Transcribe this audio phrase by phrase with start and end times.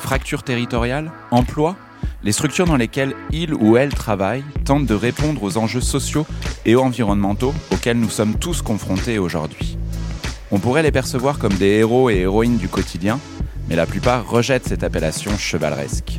[0.00, 1.76] fracture territoriale, emploi,
[2.22, 6.26] les structures dans lesquelles il ou elle travaille tentent de répondre aux enjeux sociaux
[6.64, 9.78] et environnementaux auxquels nous sommes tous confrontés aujourd'hui.
[10.50, 13.20] On pourrait les percevoir comme des héros et héroïnes du quotidien,
[13.68, 16.18] mais la plupart rejettent cette appellation chevaleresque.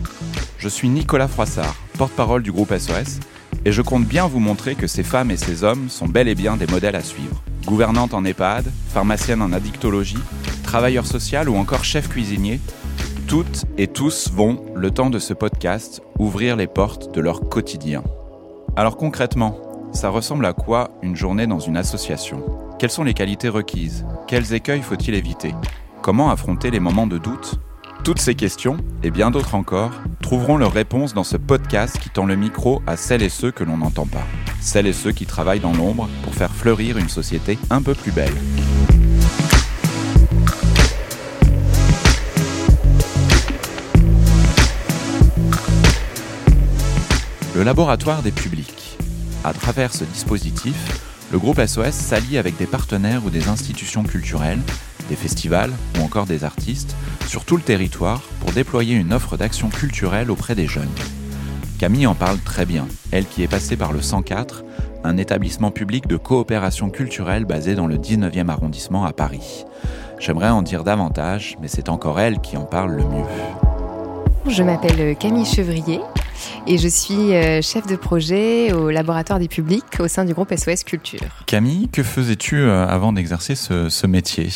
[0.57, 3.19] Je suis Nicolas Froissart, porte-parole du groupe SOS,
[3.65, 6.35] et je compte bien vous montrer que ces femmes et ces hommes sont bel et
[6.35, 7.43] bien des modèles à suivre.
[7.65, 10.17] Gouvernante en EHPAD, pharmacienne en addictologie,
[10.63, 12.59] travailleur social ou encore chef cuisinier,
[13.31, 18.03] toutes et tous vont, le temps de ce podcast, ouvrir les portes de leur quotidien.
[18.75, 19.57] Alors concrètement,
[19.93, 22.43] ça ressemble à quoi une journée dans une association?
[22.77, 24.05] Quelles sont les qualités requises?
[24.27, 25.55] Quels écueils faut-il éviter?
[26.01, 27.57] Comment affronter les moments de doute?
[28.03, 32.25] Toutes ces questions, et bien d'autres encore, trouveront leur réponse dans ce podcast qui tend
[32.25, 34.27] le micro à celles et ceux que l'on n'entend pas.
[34.59, 38.11] Celles et ceux qui travaillent dans l'ombre pour faire fleurir une société un peu plus
[38.11, 38.35] belle.
[47.53, 48.97] Le laboratoire des publics.
[49.43, 54.61] À travers ce dispositif, le groupe SOS s'allie avec des partenaires ou des institutions culturelles
[55.09, 56.95] des festivals ou encore des artistes
[57.27, 60.87] sur tout le territoire pour déployer une offre d'action culturelle auprès des jeunes.
[61.79, 64.63] Camille en parle très bien, elle qui est passée par le 104,
[65.03, 69.65] un établissement public de coopération culturelle basé dans le 19e arrondissement à Paris.
[70.17, 73.25] J'aimerais en dire davantage, mais c'est encore elle qui en parle le mieux.
[74.47, 75.99] Je m'appelle Camille Chevrier
[76.67, 80.53] et je suis euh, chef de projet au laboratoire des publics au sein du groupe
[80.55, 81.43] SOS Culture.
[81.45, 84.49] Camille, que faisais-tu euh, avant d'exercer ce, ce métier?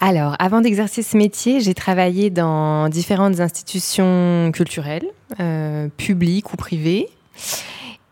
[0.00, 5.06] Alors, avant d'exercer ce métier, j'ai travaillé dans différentes institutions culturelles,
[5.40, 7.08] euh, publiques ou privées.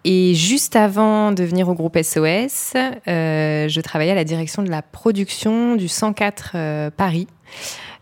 [0.04, 2.72] Et juste avant de venir au groupe SOS,
[3.06, 7.28] euh, je travaillais à la direction de la production du 104 euh, Paris,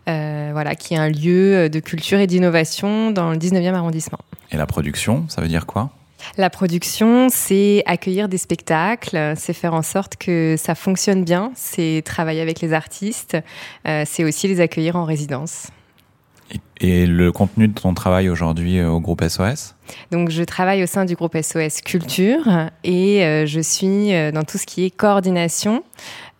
[0.07, 4.19] voilà, qui est un lieu de culture et d'innovation dans le 19e arrondissement.
[4.51, 5.91] Et la production, ça veut dire quoi?
[6.37, 12.01] La production, c'est accueillir des spectacles, c'est faire en sorte que ça fonctionne bien, c'est
[12.05, 13.37] travailler avec les artistes,
[13.87, 15.67] euh, c'est aussi les accueillir en résidence.
[16.79, 19.75] Et le contenu de ton travail aujourd'hui euh, au groupe SOS
[20.11, 22.47] Donc je travaille au sein du groupe SOS Culture
[22.83, 25.83] et euh, je suis dans tout ce qui est coordination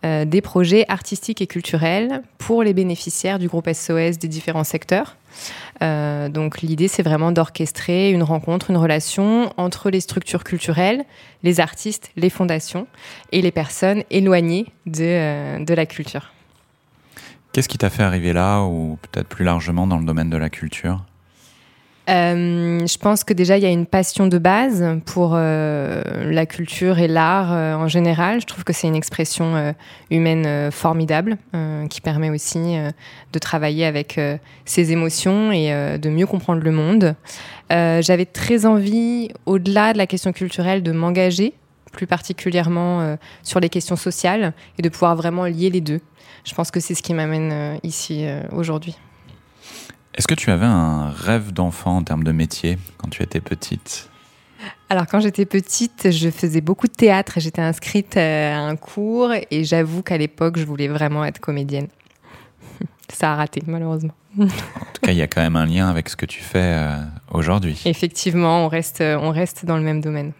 [0.04, 5.16] des projets artistiques et culturels pour les bénéficiaires du groupe SOS des différents secteurs.
[5.82, 11.04] Euh, donc l'idée, c'est vraiment d'orchestrer une rencontre, une relation entre les structures culturelles,
[11.42, 12.86] les artistes, les fondations
[13.32, 16.32] et les personnes éloignées de, euh, de la culture.
[17.52, 20.48] Qu'est-ce qui t'a fait arriver là ou peut-être plus largement dans le domaine de la
[20.48, 21.04] culture?
[22.10, 26.02] Euh, je pense que déjà il y a une passion de base pour euh,
[26.32, 28.40] la culture et l'art euh, en général.
[28.40, 29.74] Je trouve que c'est une expression
[30.10, 31.36] humaine formidable
[31.90, 32.76] qui permet aussi
[33.32, 34.18] de travailler avec
[34.64, 37.14] ses émotions et de mieux comprendre le monde.
[37.70, 41.54] J'avais très envie, au-delà de la question culturelle, de m'engager
[41.92, 46.00] plus particulièrement sur les questions sociales et de pouvoir vraiment lier les deux.
[46.44, 48.96] Je pense que c'est ce qui m'amène ici aujourd'hui.
[50.14, 54.10] Est-ce que tu avais un rêve d'enfant en termes de métier quand tu étais petite?
[54.90, 57.34] Alors quand j'étais petite, je faisais beaucoup de théâtre.
[57.38, 61.88] J'étais inscrite euh, à un cours et j'avoue qu'à l'époque, je voulais vraiment être comédienne.
[63.08, 64.12] Ça a raté malheureusement.
[64.38, 66.74] En tout cas, il y a quand même un lien avec ce que tu fais
[66.76, 66.98] euh,
[67.30, 67.80] aujourd'hui.
[67.86, 70.32] Effectivement, on reste, on reste dans le même domaine.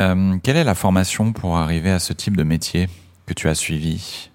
[0.00, 2.88] Euh, quelle est la formation pour arriver à ce type de métier
[3.26, 4.28] que tu as suivi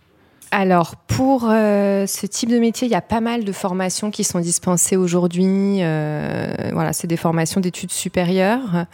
[0.51, 4.23] alors, pour euh, ce type de métier, il y a pas mal de formations qui
[4.23, 5.79] sont dispensées aujourd'hui.
[5.81, 8.85] Euh, voilà, c'est des formations d'études supérieures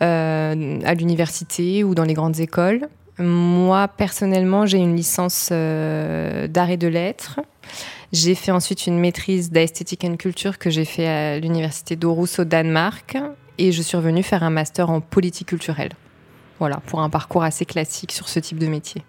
[0.00, 2.86] à l'université ou dans les grandes écoles.
[3.18, 7.40] Moi, personnellement, j'ai une licence d'art et de lettres.
[8.12, 12.44] J'ai fait ensuite une maîtrise d'esthétique et culture que j'ai fait à l'université d'Aarhus au
[12.44, 13.18] Danemark.
[13.58, 15.92] Et je suis revenue faire un master en politique culturelle.
[16.58, 19.02] Voilà, pour un parcours assez classique sur ce type de métier.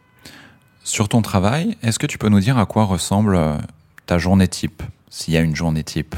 [0.83, 3.57] Sur ton travail, est-ce que tu peux nous dire à quoi ressemble euh,
[4.05, 6.15] ta journée type, s'il y a une journée type?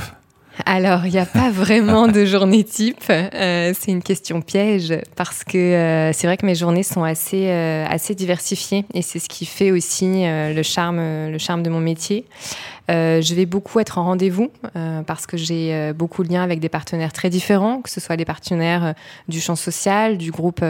[0.66, 3.04] Alors, il n'y a pas vraiment de journée type.
[3.10, 7.50] Euh, c'est une question piège parce que euh, c'est vrai que mes journées sont assez,
[7.50, 11.00] assez diversifiées et c'est ce qui fait aussi le, charme,
[11.30, 12.26] le charme de mon métier.
[12.90, 14.52] Je vais beaucoup être en rendez-vous
[15.06, 18.26] parce que j'ai beaucoup de liens avec des partenaires très différents, que ce soit les
[18.26, 18.94] partenaires
[19.28, 20.64] du champ social, du groupe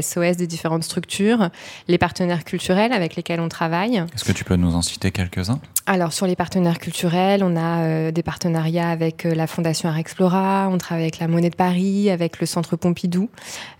[0.00, 1.50] SOS, des différentes structures,
[1.88, 4.04] les partenaires culturels avec lesquels on travaille.
[4.14, 5.60] Est-ce que tu peux nous en citer quelques-uns?
[5.86, 10.78] Alors sur les partenaires culturels, on a des partenariats avec la Fondation Art Explora, on
[10.78, 13.28] travaille avec la Monnaie de Paris, avec le Centre Pompidou,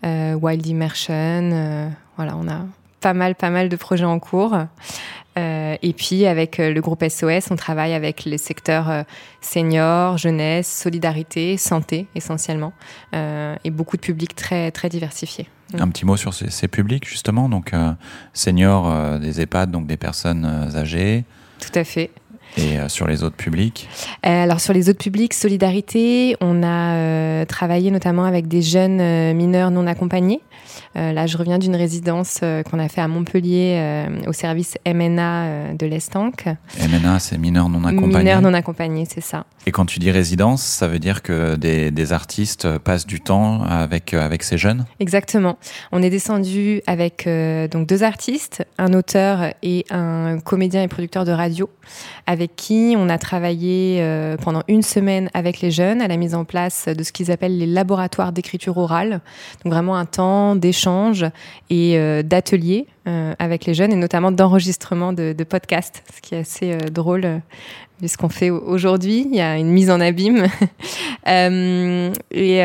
[0.02, 1.93] Wild Immersion.
[2.17, 2.67] voilà, on a
[3.00, 4.56] pas mal, pas mal de projets en cours.
[5.36, 9.02] Euh, et puis avec euh, le groupe SOS, on travaille avec les secteurs euh,
[9.40, 12.72] seniors, jeunesse, solidarité, santé essentiellement,
[13.12, 15.48] et beaucoup de publics très très diversifiés.
[15.78, 17.72] Un petit mot sur ces, publics justement, donc
[18.32, 20.44] seniors des EHPAD, donc des personnes
[20.75, 21.25] âgées.
[21.58, 22.10] Tout à fait.
[22.56, 23.88] Et sur les autres publics
[24.22, 29.86] Alors sur les autres publics, Solidarité, on a travaillé notamment avec des jeunes mineurs non
[29.86, 30.40] accompagnés.
[30.96, 34.76] Euh, là, je reviens d'une résidence euh, qu'on a fait à Montpellier euh, au service
[34.86, 36.46] MNA de l'Estanque.
[36.80, 38.18] MNA, c'est mineurs non accompagnés.
[38.18, 39.44] Mineurs non accompagnés, c'est ça.
[39.66, 43.62] Et quand tu dis résidence, ça veut dire que des, des artistes passent du temps
[43.62, 44.84] avec, avec ces jeunes?
[45.00, 45.58] Exactement.
[45.90, 47.28] On est descendu avec
[47.70, 51.70] donc deux artistes, un auteur et un comédien et producteur de radio,
[52.26, 54.05] avec qui on a travaillé
[54.43, 57.58] pendant une semaine avec les jeunes à la mise en place de ce qu'ils appellent
[57.58, 59.20] les laboratoires d'écriture orale.
[59.64, 61.26] Donc vraiment un temps d'échanges
[61.70, 66.38] et euh, d'ateliers euh, avec les jeunes et notamment d'enregistrement de, podcasts, ce qui est
[66.38, 67.42] assez euh, drôle
[68.00, 69.26] vu ce qu'on fait aujourd'hui.
[69.30, 70.46] Il y a une mise en abîme.
[71.26, 72.60] et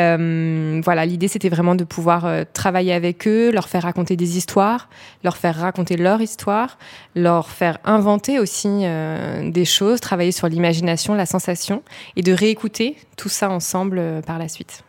[0.81, 4.89] voilà, l'idée c'était vraiment de pouvoir travailler avec eux, leur faire raconter des histoires,
[5.23, 6.77] leur faire raconter leur histoire,
[7.15, 8.85] leur faire inventer aussi
[9.43, 11.83] des choses, travailler sur l'imagination, la sensation
[12.15, 14.83] et de réécouter tout ça ensemble par la suite.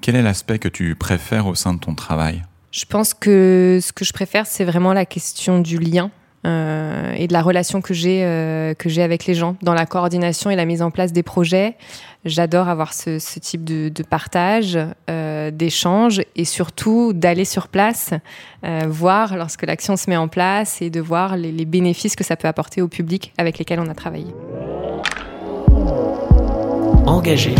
[0.00, 2.42] Quel est l'aspect que tu préfères au sein de ton travail?
[2.70, 6.10] Je pense que ce que je préfère, c'est vraiment la question du lien
[6.46, 9.84] euh, et de la relation que j'ai euh, que j'ai avec les gens dans la
[9.84, 11.76] coordination et la mise en place des projets.
[12.24, 14.78] J'adore avoir ce, type de, partage,
[15.08, 18.12] euh, d'échange et surtout d'aller sur place,
[18.86, 22.36] voir lorsque l'action se met en place et de voir les, les bénéfices que ça
[22.36, 24.34] peut apporter au public avec lesquels on a travaillé.
[27.06, 27.54] Engagé.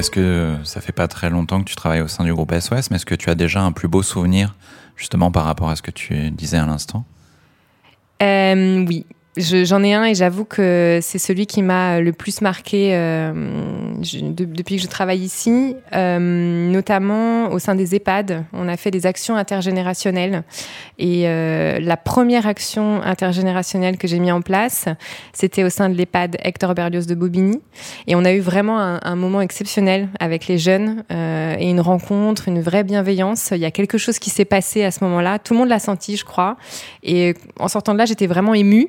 [0.00, 2.90] Est-ce que ça fait pas très longtemps que tu travailles au sein du groupe SOS,
[2.90, 4.54] mais est-ce que tu as déjà un plus beau souvenir
[4.96, 7.04] justement par rapport à ce que tu disais à l'instant?
[8.22, 9.04] Euh, Oui,
[9.36, 13.32] J'en ai un et j'avoue que c'est celui qui m'a le plus marqué euh,
[14.02, 18.44] depuis que je travaille ici, euh, notamment au sein des EHPAD.
[18.52, 20.42] On a fait des actions intergénérationnelles
[20.98, 24.86] et euh, la première action intergénérationnelle que j'ai mis en place,
[25.32, 27.60] c'était au sein de l'EHPAD Hector Berlioz de Bobigny
[28.08, 32.48] et on a eu vraiment un, un moment exceptionnel avec les jeunes et une rencontre,
[32.48, 33.50] une vraie bienveillance.
[33.52, 35.38] Il y a quelque chose qui s'est passé à ce moment-là.
[35.38, 36.56] Tout le monde l'a senti, je crois.
[37.04, 38.88] Et en sortant de là, j'étais vraiment émue.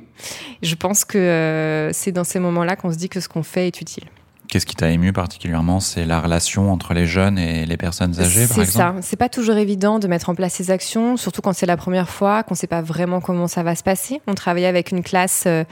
[0.61, 3.67] Je pense que euh, c'est dans ces moments-là qu'on se dit que ce qu'on fait
[3.67, 4.05] est utile.
[4.47, 8.47] Qu'est-ce qui t'a ému particulièrement C'est la relation entre les jeunes et les personnes âgées,
[8.47, 8.95] par exemple C'est ça.
[9.01, 12.09] C'est pas toujours évident de mettre en place ces actions, surtout quand c'est la première
[12.09, 14.19] fois, qu'on ne sait pas vraiment comment ça va se passer.
[14.27, 15.63] On travaillait avec une classe euh,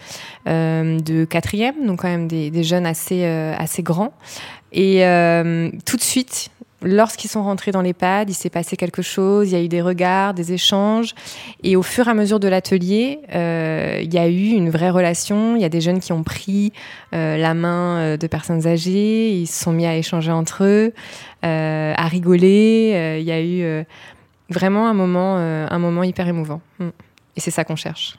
[0.47, 4.13] euh, de quatrième, donc quand même des, des jeunes assez, assez grands.
[4.71, 5.01] Et
[5.85, 6.51] tout de suite,
[6.81, 9.81] lorsqu'ils sont rentrés dans l'EHPAD, il s'est passé quelque chose, il y a eu des
[9.81, 11.13] regards, des échanges.
[11.63, 14.89] Et au fur et à mesure de l'atelier, euh, il y a eu une vraie
[14.89, 15.55] relation.
[15.55, 16.73] Il y a des jeunes qui ont pris
[17.13, 20.93] euh, la main euh, de personnes âgées, ils se sont mis à échanger entre eux,
[21.41, 23.17] à rigoler.
[23.19, 23.85] il y a eu
[24.49, 26.61] vraiment un moment, un moment hyper émouvant.
[26.79, 26.89] Mm.
[27.35, 28.17] Et c'est ça qu'on cherche.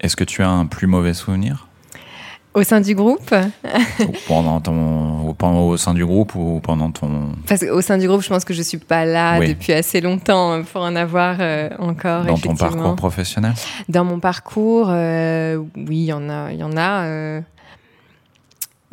[0.00, 1.66] Est-ce que tu as un plus mauvais souvenir?
[2.56, 3.34] Au sein du groupe
[4.26, 7.32] pendant ton, Au sein du groupe ou pendant ton...
[7.46, 10.00] Parce qu'au sein du groupe, je pense que je ne suis pas là depuis assez
[10.00, 12.24] longtemps pour en avoir euh, encore.
[12.24, 13.52] Dans ton parcours professionnel
[13.90, 16.50] Dans mon parcours, euh, oui, il y en a.
[16.52, 17.40] Y en a euh.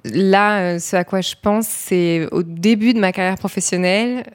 [0.03, 4.25] Là, ce à quoi je pense, c'est au début de ma carrière professionnelle,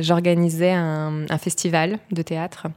[0.00, 2.68] j'organisais un, un, festival de théâtre.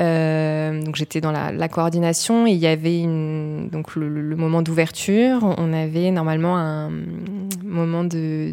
[0.00, 5.54] Euh, donc j'étais dans la, coordination et il y avait une, donc le, moment d'ouverture.
[5.58, 6.90] On avait normalement un
[7.62, 8.52] moment de,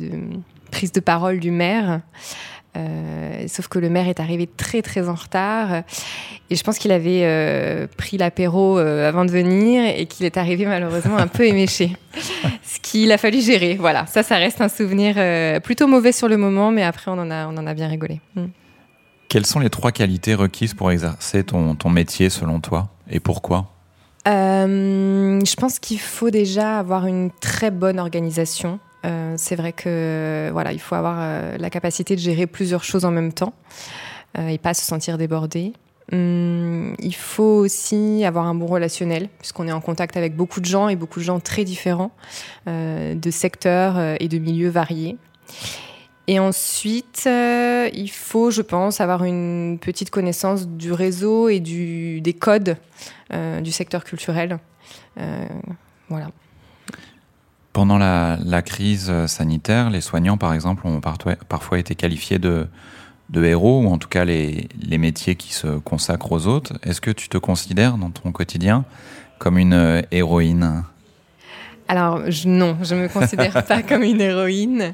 [0.71, 2.01] prise de parole du maire.
[2.77, 5.81] Euh, sauf que le maire est arrivé très très en retard
[6.51, 10.65] et je pense qu'il avait euh, pris l'apéro avant de venir et qu'il est arrivé
[10.65, 11.95] malheureusement un peu éméché.
[12.63, 13.75] Ce qu'il a fallu gérer.
[13.79, 15.15] Voilà, ça, ça reste un souvenir
[15.61, 18.19] plutôt mauvais sur le moment, mais après on en a, on en a bien rigolé.
[18.35, 18.45] Mm.
[19.29, 23.71] Quelles sont les trois qualités requises pour exercer ton, ton métier selon toi et pourquoi
[24.27, 28.79] euh, Je pense qu'il faut déjà avoir une très bonne organisation.
[29.05, 33.05] Euh, c'est vrai que voilà, il faut avoir euh, la capacité de gérer plusieurs choses
[33.05, 33.53] en même temps
[34.37, 35.73] et pas se sentir débordé.
[36.11, 40.65] Hum, il faut aussi avoir un bon relationnel, puisqu'on est en contact avec beaucoup de
[40.65, 42.11] gens et beaucoup de gens très différents,
[42.67, 45.17] de secteurs et de milieux variés.
[46.31, 52.21] Et ensuite, euh, il faut, je pense, avoir une petite connaissance du réseau et du,
[52.21, 52.77] des codes
[53.61, 54.59] du secteur culturel.
[56.09, 56.31] voilà.
[57.73, 62.67] Pendant la, la, crise sanitaire, les soignants, par exemple, ont parfois été qualifiés de
[63.29, 66.73] de héros, ou en tout cas les, les métiers qui se consacrent aux autres.
[66.83, 68.85] Est-ce que tu te considères dans ton quotidien
[69.37, 70.83] comme une euh, héroïne?
[71.87, 74.93] Alors non, je me considère pas comme une héroïne.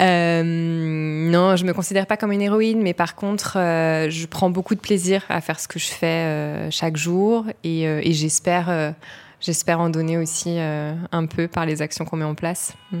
[0.00, 4.50] Euh, non, je me considère pas comme une héroïne, mais par contre, euh, je prends
[4.50, 8.94] beaucoup de plaisir à faire ce que je fais chaque jour, et, et j'espère,
[9.40, 12.74] j'espère en donner aussi un peu par les actions qu'on met en place.
[12.92, 13.00] Mm.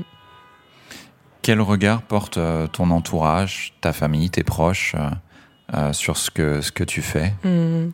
[1.46, 5.10] Quel regard porte euh, ton entourage, ta famille, tes proches euh,
[5.74, 7.34] euh, sur ce que, ce que tu fais?
[7.44, 7.90] Hmm.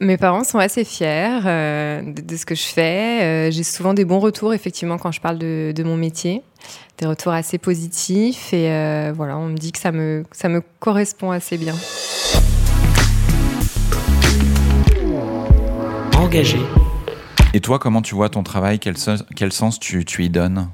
[0.00, 3.50] Mes parents sont assez fiers de, ce que je fais.
[3.52, 6.42] J'ai souvent des bons retours, effectivement, quand je parle de, de mon métier.
[6.98, 8.52] Des retours assez positifs.
[8.52, 8.68] Et
[9.12, 11.74] voilà, on me dit que ça me, ça me correspond assez bien.
[16.18, 16.58] Engagé.
[17.52, 18.80] Et toi, comment tu vois ton travail?
[18.80, 18.96] Quel,
[19.36, 20.68] quel sens tu, tu y donnes?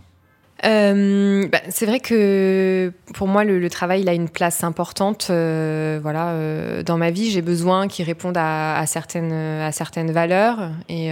[0.64, 5.28] Euh, bah, c'est vrai que pour moi, le, travail il a une place importante.
[5.30, 10.70] Euh, voilà, euh, dans ma vie, j'ai besoin qu'il réponde à, certaines, à certaines valeurs.
[10.88, 11.10] Et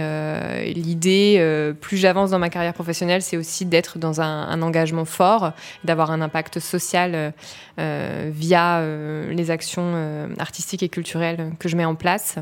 [0.73, 5.51] l'idée, plus j'avance dans ma carrière professionnelle, c'est aussi d'être dans un, un, engagement fort,
[5.83, 7.33] d'avoir un impact social
[7.77, 8.83] via
[9.29, 12.37] les actions artistiques et culturelles que je mets en place.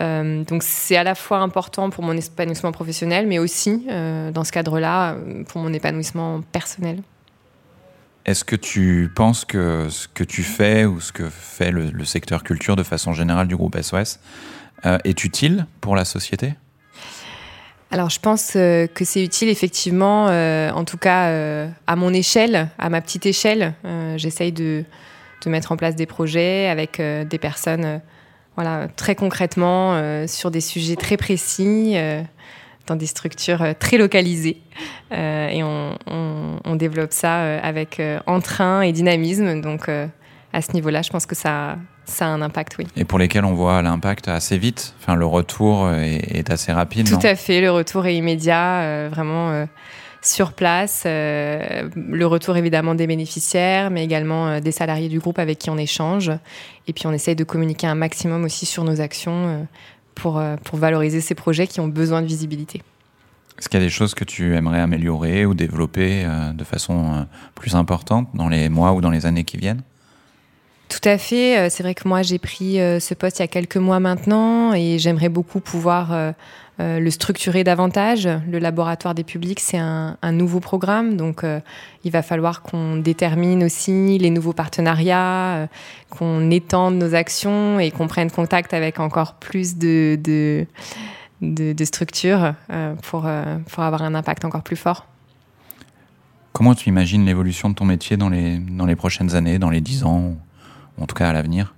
[0.00, 4.44] Euh, donc c'est à la fois important pour mon épanouissement professionnel, mais aussi, euh, dans
[4.44, 7.02] ce cadre-là, euh, pour mon épanouissement personnel.
[8.26, 12.42] Est-ce que tu penses que ce que tu fais ou ce que fait le, secteur
[12.42, 14.18] culture de façon générale du groupe SOS
[14.82, 16.54] est utile pour la société?
[17.92, 23.00] Alors je pense que c'est utile effectivement, en tout cas à mon échelle, à ma
[23.00, 23.74] petite échelle.
[24.16, 24.84] J'essaye de,
[25.44, 28.00] de, mettre en place des projets avec des personnes
[28.56, 32.22] voilà, très concrètement, euh, sur des sujets très précis, euh,
[32.86, 34.62] dans des structures euh, très localisées.
[35.12, 39.62] et on, développe ça avec entrain et dynamisme.
[39.62, 42.86] Donc, à ce niveau-là, je pense que ça, ça a un impact, oui.
[42.96, 47.26] Et pour lesquels on voit l'impact assez vite Enfin, le retour est, assez rapide Tout
[47.26, 49.66] à fait, le retour est immédiat, vraiment
[50.26, 51.04] sur place.
[51.06, 55.70] Euh, le retour évidemment des bénéficiaires, mais également euh, des salariés du groupe avec qui
[55.70, 56.30] on échange.
[56.86, 59.62] Et puis on essaye de communiquer un maximum aussi sur nos actions euh,
[60.14, 62.82] pour, pour valoriser ces projets qui ont besoin de visibilité.
[63.58, 67.74] Est-ce qu'il y a des choses que tu aimerais améliorer ou développer de façon plus
[67.74, 69.82] importante dans les mois ou dans les années qui viennent?
[70.88, 71.68] Tout à fait.
[71.68, 74.98] C'est vrai que moi, j'ai pris ce poste il y a quelques mois maintenant et
[74.98, 76.34] j'aimerais beaucoup pouvoir
[76.78, 78.28] euh, le structurer davantage.
[78.50, 81.60] Le laboratoire des publics, c'est un, nouveau programme, donc euh,
[82.04, 85.66] il va falloir qu'on détermine aussi les nouveaux partenariats, euh,
[86.10, 90.66] qu'on étende nos actions et qu'on prenne contact avec encore plus de, de,
[91.40, 92.54] de, structures
[93.02, 93.26] pour,
[93.70, 95.06] pour avoir un impact encore plus fort.
[96.52, 99.80] Comment tu imagines l'évolution de ton métier dans les, dans les prochaines années, dans les
[99.80, 100.36] dix ans,
[100.98, 101.74] ou en tout cas à l'avenir?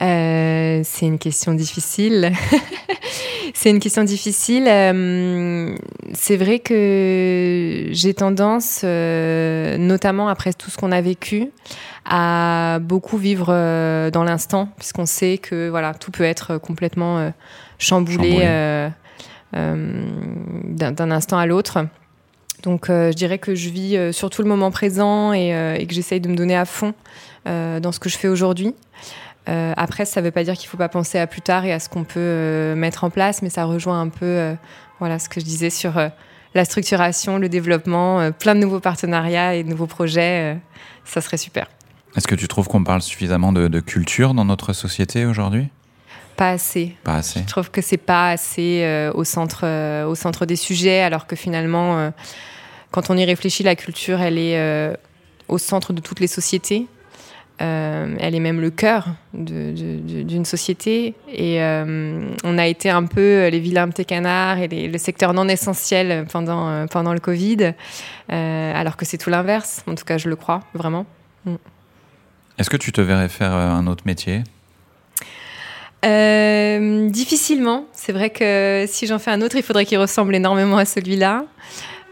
[0.00, 2.32] Euh, c'est une question difficile.
[3.58, 4.66] c'est une question difficile.
[4.68, 5.74] Euh,
[6.12, 11.48] c'est vrai que j'ai tendance, euh, notamment après tout ce qu'on a vécu,
[12.04, 13.46] à beaucoup vivre
[14.10, 17.32] dans l'instant, puisqu'on sait que voilà, tout peut être complètement
[17.78, 18.46] chamboulé,
[19.54, 21.86] d'un instant à l'autre.
[22.62, 25.48] Donc je dirais que je vis surtout le moment présent et,
[25.80, 26.92] et que j'essaye de me donner à fond
[27.46, 28.74] dans ce que je fais aujourd'hui.
[29.48, 31.64] Euh, après, ça ne veut pas dire qu'il ne faut pas penser à plus tard
[31.64, 34.54] et à ce qu'on peut euh, mettre en place, mais ça rejoint un peu euh,
[34.98, 35.94] voilà, ce que je disais sur
[36.54, 40.56] la structuration, le développement, plein de nouveaux partenariats et de nouveaux projets.
[41.04, 41.66] ça serait super.
[42.16, 45.68] Est-ce que tu trouves qu'on parle suffisamment de, culture dans notre société aujourd'hui?
[46.38, 46.96] Pas assez.
[47.04, 47.40] Pas assez.
[47.40, 49.66] Je trouve que c'est pas assez au centre,
[50.06, 52.10] au centre des sujets, alors que finalement,
[52.90, 54.96] quand on y réfléchit, la culture, elle est
[55.48, 56.86] au centre de toutes les sociétés.
[57.62, 61.14] Euh, elle est même le cœur d'une société.
[61.32, 65.48] Et euh, on a été un peu les vilains petits canards et le secteur non
[65.48, 67.72] essentiel pendant, euh, pendant le Covid,
[68.28, 69.82] alors que c'est tout l'inverse.
[69.86, 71.06] En tout cas, je le crois, vraiment.
[71.44, 71.54] Mm.
[72.58, 74.42] Est-ce que tu te verrais faire un autre métier?
[76.02, 77.86] Difficilement.
[77.92, 81.44] C'est vrai que si j'en fais un autre, il faudrait qu'il ressemble énormément à celui-là.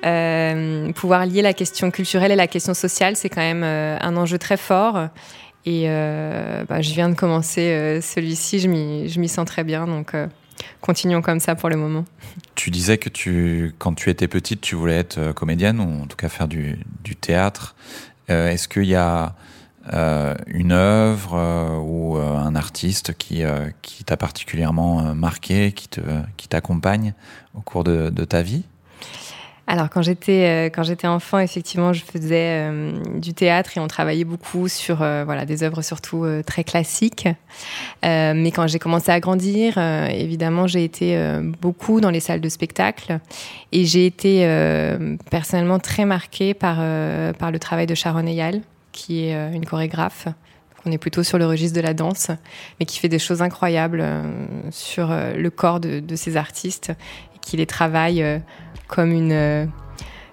[0.04, 4.16] Euh, pouvoir lier la question culturelle et la question sociale, c'est quand même euh, un
[4.16, 5.08] enjeu très fort.
[5.66, 5.86] Et
[6.68, 10.12] bah, je viens de commencer celui-ci, je m'y sens très bien, donc
[10.82, 12.04] continuons comme ça pour le moment.
[12.54, 13.08] Tu disais que
[13.78, 16.76] quand tu étais petite, tu voulais être comédienne, ou en tout cas faire du,
[17.18, 17.76] théâtre.
[18.28, 19.34] Est-ce qu'il y a
[19.92, 23.42] euh, une œuvre euh, ou euh, un artiste qui,
[24.06, 27.14] t'a particulièrement marqué, qui, t'accompagne
[27.54, 28.64] au cours de ta vie?
[29.66, 32.70] Alors quand j'étais quand j'étais enfant, effectivement, je faisais
[33.16, 37.28] du théâtre et on travaillait beaucoup sur voilà des œuvres surtout très classiques.
[38.02, 41.18] mais quand j'ai commencé à grandir, évidemment, j'ai été
[41.62, 43.20] beaucoup dans les salles de spectacle
[43.72, 44.46] et j'ai été
[45.30, 46.76] personnellement très marquée par
[47.38, 48.60] par le travail de Sharon Eyal,
[48.94, 50.28] qui est euh, une chorégraphe.
[50.86, 52.30] on est plutôt sur le registre de la danse,
[52.78, 54.22] mais qui fait des choses incroyables euh,
[54.70, 56.90] sur euh, le corps de, ces artistes
[57.34, 58.24] et qui les travaille
[58.88, 59.70] comme une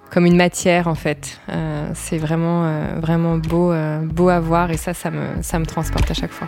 [0.09, 1.39] comme une matière en fait.
[1.93, 6.13] c'est vraiment vraiment beau beau à voir et ça ça me ça me transporte à
[6.13, 6.47] chaque fois.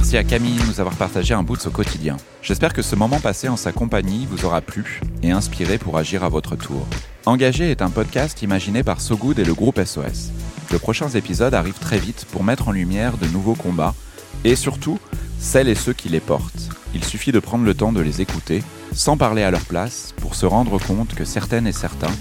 [0.00, 2.16] Merci à Camille de nous avoir partagé un bout de ce quotidien.
[2.42, 6.24] J'espère que ce moment passé en sa compagnie vous aura plu et inspiré pour agir
[6.24, 6.86] à votre tour.
[7.26, 10.30] Engagé est un podcast imaginé par So Good et le groupe SOS.
[10.72, 13.94] De prochains épisodes arrivent très vite pour mettre en lumière de nouveaux combats
[14.42, 14.98] et surtout
[15.40, 16.68] celles et ceux qui les portent.
[16.94, 20.34] Il suffit de prendre le temps de les écouter, sans parler à leur place, pour
[20.34, 22.12] se rendre compte que certaines et certains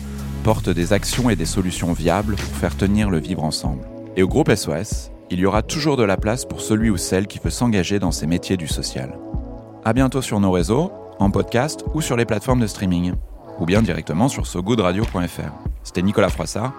[0.43, 3.85] portent des actions et des solutions viables pour faire tenir le vivre ensemble.
[4.15, 7.27] Et au groupe SOS, il y aura toujours de la place pour celui ou celle
[7.27, 9.19] qui veut s'engager dans ces métiers du social.
[9.83, 13.13] À bientôt sur nos réseaux, en podcast ou sur les plateformes de streaming,
[13.59, 15.51] ou bien directement sur sogoodradio.fr.
[15.83, 16.73] C'était Nicolas Froissart.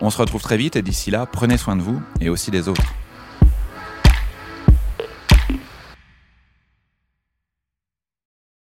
[0.00, 2.68] On se retrouve très vite et d'ici là, prenez soin de vous et aussi des
[2.68, 2.84] autres.